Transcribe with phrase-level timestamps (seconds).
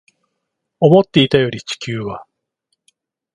[0.79, 2.25] 思っていたより地球は